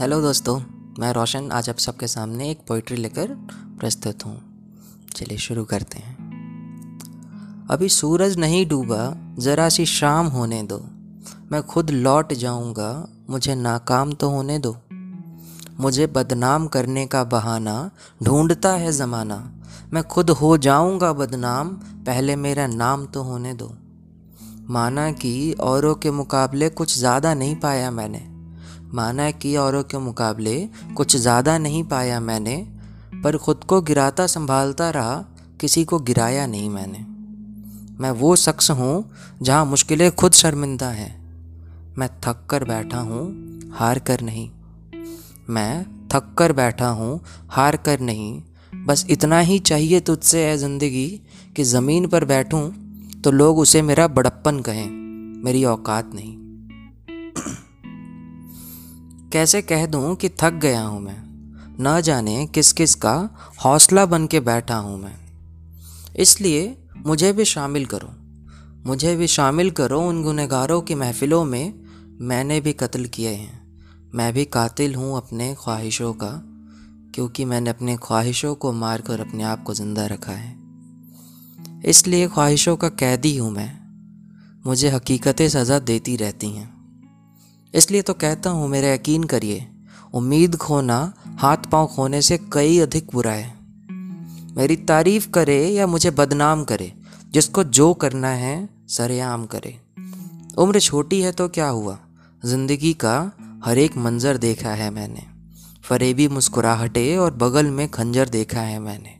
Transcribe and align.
Hello 0.00 0.20
दोस्तों, 0.20 0.60
मैं 0.98 1.12
रोशन 1.12 1.50
आज 1.52 1.68
आप 1.70 1.76
सबके 1.76 2.06
सामने 2.06 2.50
एक 2.50 2.58
पोइट्री 2.68 2.96
लेकर 2.96 3.28
प्रस्तुत 3.80 4.24
हूँ। 4.26 4.36
चलिए 5.16 5.38
शुरू 5.38 5.64
करते 5.64 5.98
हैं। 5.98 6.16
अभी 7.70 7.88
सूरज 7.88 8.38
नहीं 8.38 8.66
डूबा, 8.68 9.16
ज़रा 9.38 9.68
सी 9.68 9.86
शाम 9.86 10.26
होने 10.26 10.62
दो। 10.62 10.78
मैं 11.52 11.62
खुद 11.62 11.90
लौट 11.90 12.32
जाऊँगा, 12.32 13.08
मुझे 13.30 13.54
नाकाम 13.54 14.12
तो 14.12 14.30
होने 14.30 14.58
दो। 14.58 14.76
मुझे 15.80 16.06
बदनाम 16.06 16.66
करने 16.66 17.06
का 17.06 17.24
बहाना 17.24 17.90
ढूंढता 18.22 18.72
है 18.72 18.92
ज़माना। 18.92 19.52
मैं 19.92 20.02
खुद 20.02 20.30
हो 20.30 20.56
जाऊँगा 20.58 21.12
बदनाम, 21.12 21.68
पहले 22.06 22.36
मेरा 22.36 22.66
नाम 22.66 23.06
तो 23.06 23.22
होने 23.22 23.54
दो। 23.54 23.72
माना 24.70 25.10
कि 25.12 25.52
औरों 25.52 25.94
के 25.94 26.10
मुकाबले 26.10 26.68
कुछ 26.68 26.98
ज़्यादा 26.98 27.34
नहीं 27.34 27.56
पाया 27.56 27.90
मैंने। 27.90 28.35
माना 28.94 29.30
कि 29.30 29.54
औरों 29.56 29.82
के 29.82 29.98
मुकाबले 29.98 30.56
कुछ 30.96 31.16
ज़्यादा 31.16 31.56
नहीं 31.58 31.82
पाया 31.84 32.20
मैंने, 32.20 32.56
पर 33.24 33.36
ख़ुद 33.36 33.64
को 33.64 33.80
गिराता 33.80 34.26
संभालता 34.26 34.90
रहा, 34.90 35.16
किसी 35.60 35.84
को 35.84 35.98
गिराया 35.98 36.46
नहीं 36.46 36.70
मैंने। 36.70 36.98
मैं 38.00 38.10
वो 38.10 38.34
शख्स 38.36 38.70
हूँ 38.70 39.10
जहाँ 39.42 39.64
मुश्किलें 39.66 40.10
खुद 40.12 40.32
शर्मिंदा 40.32 40.88
हैं। 40.88 41.14
मैं 41.98 42.08
थक 42.20 42.46
कर 42.50 42.64
बैठा 42.64 42.98
हूँ, 42.98 43.70
हार 43.74 43.98
कर 43.98 44.20
नहीं। 44.20 44.48
मैं 45.50 45.84
थक 46.12 46.34
कर 46.38 46.52
बैठा 46.52 46.88
हूँ, 46.88 47.20
हार 47.50 47.76
कर 47.76 48.00
नहीं। 48.00 48.42
बस 48.86 49.06
इतना 49.10 49.38
ही 49.40 49.58
चाहिए 49.58 50.00
तुझसे 50.00 50.44
है 50.44 50.56
ज़िंदगी, 50.58 51.08
कि 51.56 51.64
ज़मीन 51.64 52.06
पर 52.06 52.24
बैठूँ 52.24 52.70
तो 53.24 53.30
लोग 53.30 53.58
उसे 53.58 53.82
मेरा 53.82 54.08
बड़प्पन 54.08 54.60
कहें, 54.60 54.90
मेरी 55.44 55.64
औकात 55.64 56.10
नहीं। 56.14 56.36
कैसे 59.32 59.62
कह 59.62 59.86
दूँ 59.86 60.16
कि 60.16 60.28
थक 60.28 60.52
गया 60.52 60.82
हूँ 60.82 61.00
मैं? 61.00 61.26
न 61.80 62.00
जाने 62.00 62.46
किस 62.46 62.72
किस 62.72 62.94
का 62.94 63.30
हौसला 63.64 64.06
बन 64.06 64.26
के 64.26 64.40
बैठा 64.40 64.76
हूँ 64.76 65.02
मैं। 65.02 65.16
इसलिए 66.16 66.84
मुझे 67.06 67.32
भी 67.32 67.44
शामिल 67.44 67.86
करो। 67.86 68.08
मुझे 68.86 69.16
भी 69.16 69.26
शामिल 69.26 69.70
करो 69.70 70.00
उन 70.00 70.22
गुनहगारों 70.22 70.80
की 70.80 70.94
महफ़िलों 70.94 71.44
में 71.44 71.74
मैंने 72.20 72.60
भी 72.60 72.72
कत्ल 72.72 73.04
किए 73.04 73.30
हैं। 73.30 73.66
मैं 74.14 74.32
भी 74.32 74.44
कातिल 74.44 74.94
हूँ 74.94 75.16
अपने 75.16 75.54
ख्वाहिशों 75.54 76.12
का, 76.12 76.42
क्योंकि 77.14 77.44
मैंने 77.44 77.70
अपने 77.70 77.96
ख्वाहिशों 77.96 78.54
को 78.54 78.72
मार 78.72 79.00
कर 79.00 79.20
अपने 79.20 79.44
आप 79.44 79.62
को 79.62 79.74
ज़िंदा 79.74 80.06
रखा 80.06 80.32
है। 80.32 80.56
इसलिए 81.84 82.28
ख्वाहिशों 82.28 82.76
का 82.76 82.88
कैदी 82.88 83.36
हूँ 83.36 83.50
मैं। 83.50 83.78
मुझे 84.66 84.88
हकीकतें 84.88 85.48
सज़ा 85.48 85.78
देती 85.78 86.16
रहती 86.16 86.50
हैं। 86.50 86.75
इसलिए 87.76 88.02
तो 88.02 88.14
कहता 88.14 88.50
हूँ, 88.50 88.68
मेरा 88.68 88.88
यकीन 88.88 89.24
करिए, 89.24 89.66
उम्मीद 90.14 90.56
खोना 90.56 91.12
हाथ 91.38 91.56
पाँव 91.56 91.86
खोने 91.86 92.22
से 92.22 92.38
कई 92.52 92.78
अधिक 92.78 93.08
बुरा 93.12 93.32
है। 93.32 93.54
मेरी 94.56 94.76
तारीफ़ 94.76 95.30
करे 95.30 95.68
या 95.68 95.86
मुझे 95.86 96.10
बदनाम 96.10 96.64
करे, 96.64 96.92
जिसको 97.30 97.64
जो 97.64 97.94
करना 97.94 98.28
है, 98.28 98.68
सरेआम 98.88 99.46
करे। 99.46 99.76
उम्र 100.58 100.80
छोटी 100.80 101.20
है 101.20 101.32
तो 101.32 101.48
क्या 101.48 101.68
हुआ? 101.68 101.98
ज़िंदगी 102.44 102.92
का 102.94 103.32
हर 103.64 103.78
एक 103.78 103.96
मंज़र 103.96 104.36
देखा 104.36 104.70
है 104.70 104.90
मैंने। 104.90 105.22
फरेबी 105.82 106.28
मुस्कुराहटे 106.28 107.16
और 107.16 107.34
बगल 107.34 107.66
में 107.66 107.88
खंजर 107.88 108.28
देखा 108.28 108.60
है 108.60 108.78
मैंने। 108.78 109.10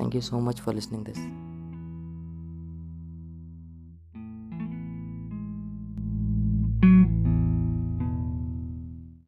Thank 0.00 0.14
you 0.14 0.20
so 0.20 0.40
much 0.40 0.60
for 0.60 0.74
listening 0.74 1.04
this 1.04 1.16